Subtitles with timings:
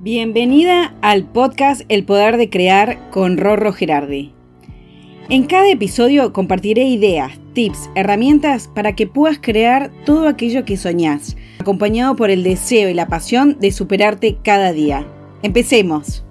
[0.00, 4.32] Bienvenida al podcast El Poder de Crear con Rorro Gerardi.
[5.28, 11.36] En cada episodio compartiré ideas, tips, herramientas para que puedas crear todo aquello que soñás,
[11.58, 15.04] acompañado por el deseo y la pasión de superarte cada día.
[15.42, 16.22] Empecemos.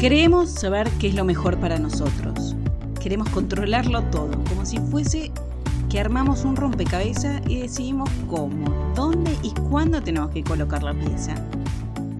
[0.00, 2.56] Queremos saber qué es lo mejor para nosotros.
[3.02, 5.30] Queremos controlarlo todo, como si fuese
[5.88, 11.34] que armamos un rompecabezas y decidimos cómo, dónde y cuándo tenemos que colocar la pieza.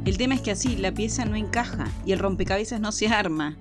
[0.04, 3.56] El tema es que así la pieza no encaja y el rompecabezas no se arma.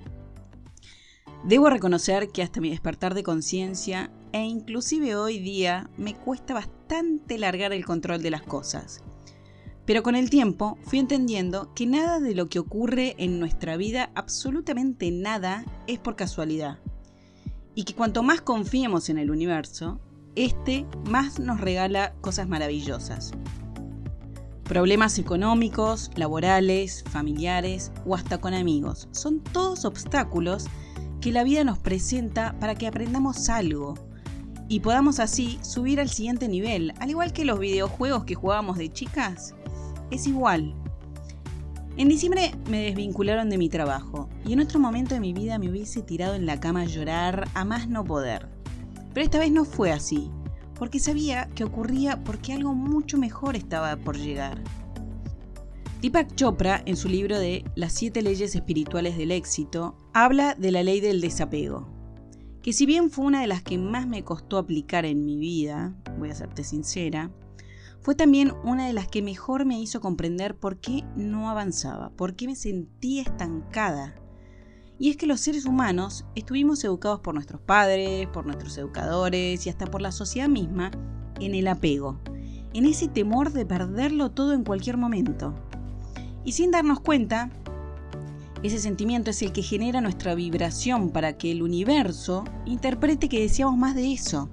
[1.44, 7.38] Debo reconocer que hasta mi despertar de conciencia e inclusive hoy día me cuesta bastante
[7.38, 9.02] largar el control de las cosas.
[9.86, 14.10] Pero con el tiempo fui entendiendo que nada de lo que ocurre en nuestra vida,
[14.14, 16.78] absolutamente nada, es por casualidad.
[17.76, 20.00] Y que cuanto más confiemos en el universo,
[20.34, 23.32] este más nos regala cosas maravillosas.
[24.64, 29.08] Problemas económicos, laborales, familiares o hasta con amigos.
[29.12, 30.68] Son todos obstáculos
[31.20, 33.92] que la vida nos presenta para que aprendamos algo
[34.68, 38.90] y podamos así subir al siguiente nivel, al igual que los videojuegos que jugábamos de
[38.90, 39.54] chicas.
[40.10, 40.74] Es igual.
[41.98, 45.68] En diciembre me desvincularon de mi trabajo y en otro momento de mi vida me
[45.68, 48.48] hubiese tirado en la cama a llorar a más no poder.
[49.12, 50.30] Pero esta vez no fue así
[50.78, 54.62] porque sabía que ocurría porque algo mucho mejor estaba por llegar.
[56.02, 60.82] Deepak Chopra, en su libro de Las siete leyes espirituales del éxito, habla de la
[60.82, 61.88] ley del desapego,
[62.62, 65.96] que si bien fue una de las que más me costó aplicar en mi vida,
[66.18, 67.30] voy a serte sincera,
[68.02, 72.36] fue también una de las que mejor me hizo comprender por qué no avanzaba, por
[72.36, 74.14] qué me sentía estancada
[74.98, 79.70] y es que los seres humanos estuvimos educados por nuestros padres, por nuestros educadores y
[79.70, 80.90] hasta por la sociedad misma
[81.40, 82.18] en el apego,
[82.72, 85.54] en ese temor de perderlo todo en cualquier momento.
[86.44, 87.50] Y sin darnos cuenta,
[88.62, 93.76] ese sentimiento es el que genera nuestra vibración para que el universo interprete que deseamos
[93.76, 94.48] más de eso.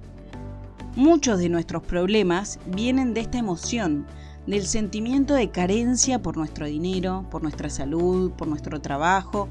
[0.95, 4.05] Muchos de nuestros problemas vienen de esta emoción,
[4.45, 9.47] del sentimiento de carencia por nuestro dinero, por nuestra salud, por nuestro trabajo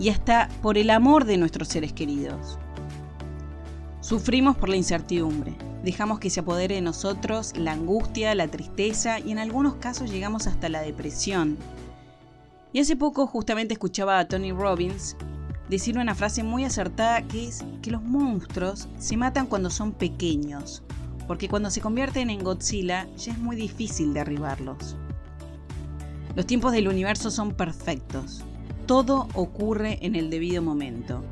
[0.00, 2.58] y hasta por el amor de nuestros seres queridos.
[4.00, 9.30] Sufrimos por la incertidumbre, dejamos que se apodere de nosotros la angustia, la tristeza y
[9.30, 11.58] en algunos casos llegamos hasta la depresión.
[12.72, 15.16] Y hace poco justamente escuchaba a Tony Robbins
[15.68, 20.82] decir una frase muy acertada que es que los monstruos se matan cuando son pequeños,
[21.28, 24.96] porque cuando se convierten en Godzilla ya es muy difícil derribarlos.
[26.34, 28.44] Los tiempos del universo son perfectos,
[28.90, 31.22] todo ocurre en el debido momento.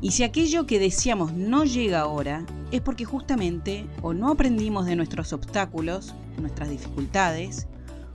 [0.00, 4.96] Y si aquello que deseamos no llega ahora, es porque justamente o no aprendimos de
[4.96, 7.68] nuestros obstáculos, nuestras dificultades,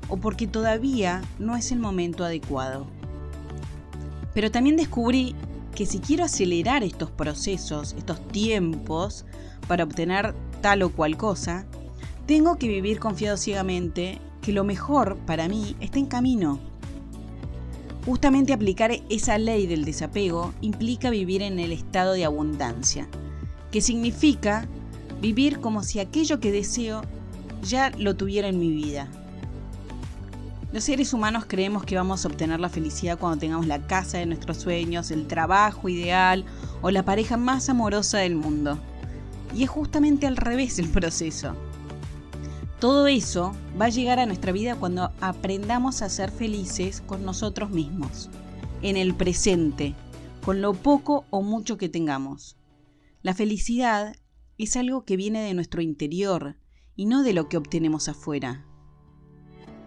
[0.09, 2.85] o porque todavía no es el momento adecuado.
[4.33, 5.33] Pero también descubrí
[5.73, 9.23] que si quiero acelerar estos procesos, estos tiempos,
[9.69, 11.65] para obtener tal o cual cosa,
[12.25, 16.72] tengo que vivir confiado ciegamente que lo mejor para mí está en camino
[18.05, 23.07] Justamente aplicar esa ley del desapego implica vivir en el estado de abundancia,
[23.71, 24.67] que significa
[25.21, 27.01] vivir como si aquello que deseo
[27.61, 29.07] ya lo tuviera en mi vida.
[30.73, 34.25] Los seres humanos creemos que vamos a obtener la felicidad cuando tengamos la casa de
[34.25, 36.43] nuestros sueños, el trabajo ideal
[36.81, 38.79] o la pareja más amorosa del mundo.
[39.55, 41.55] Y es justamente al revés el proceso.
[42.83, 47.69] Todo eso va a llegar a nuestra vida cuando aprendamos a ser felices con nosotros
[47.69, 48.29] mismos,
[48.81, 49.95] en el presente,
[50.43, 52.57] con lo poco o mucho que tengamos.
[53.21, 54.17] La felicidad
[54.57, 56.57] es algo que viene de nuestro interior
[56.93, 58.65] y no de lo que obtenemos afuera.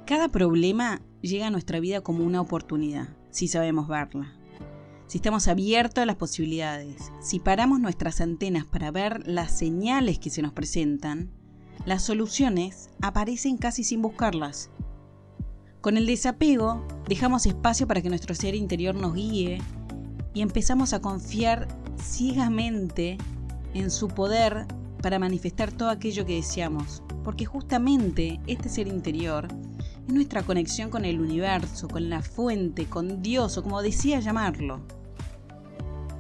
[0.07, 4.39] Cada problema llega a nuestra vida como una oportunidad, si sabemos verla.
[5.07, 10.31] Si estamos abiertos a las posibilidades, si paramos nuestras antenas para ver las señales que
[10.31, 11.31] se nos presentan,
[11.85, 14.71] las soluciones aparecen casi sin buscarlas.
[15.81, 19.61] Con el desapego dejamos espacio para que nuestro ser interior nos guíe
[20.35, 21.69] y empezamos a confiar
[22.03, 23.19] ciegamente
[23.75, 24.67] en su poder
[25.03, 29.47] para manifestar todo aquello que deseamos, porque justamente este ser interior
[30.07, 34.81] es nuestra conexión con el universo, con la fuente, con Dios o como decía llamarlo.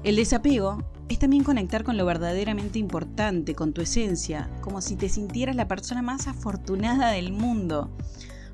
[0.04, 5.08] El desapego es también conectar con lo verdaderamente importante, con tu esencia, como si te
[5.08, 7.90] sintieras la persona más afortunada del mundo,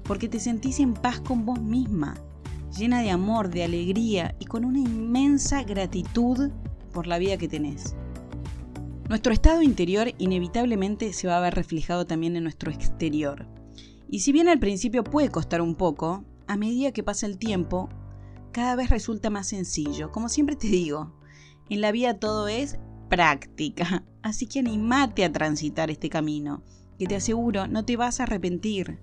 [0.05, 2.15] porque te sentís en paz con vos misma,
[2.77, 6.51] llena de amor, de alegría y con una inmensa gratitud
[6.93, 7.95] por la vida que tenés.
[9.09, 13.47] Nuestro estado interior inevitablemente se va a ver reflejado también en nuestro exterior.
[14.09, 17.89] Y si bien al principio puede costar un poco, a medida que pasa el tiempo,
[18.53, 20.11] cada vez resulta más sencillo.
[20.13, 21.13] Como siempre te digo,
[21.69, 22.79] en la vida todo es
[23.09, 24.05] práctica.
[24.23, 26.63] Así que animate a transitar este camino,
[26.99, 29.01] que te aseguro no te vas a arrepentir.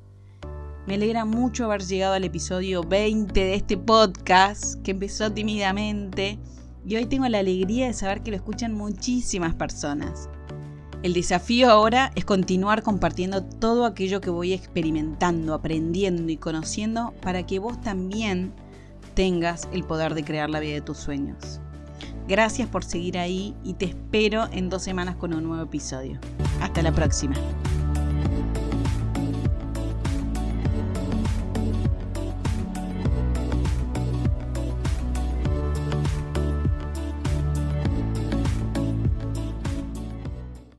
[0.88, 6.40] Me alegra mucho haber llegado al episodio 20 de este podcast, que empezó tímidamente,
[6.86, 10.30] y hoy tengo la alegría de saber que lo escuchan muchísimas personas.
[11.04, 17.46] El desafío ahora es continuar compartiendo todo aquello que voy experimentando, aprendiendo y conociendo para
[17.46, 18.52] que vos también
[19.14, 21.62] tengas el poder de crear la vida de tus sueños.
[22.30, 26.20] Gracias por seguir ahí y te espero en dos semanas con un nuevo episodio.
[26.62, 27.34] Hasta la próxima.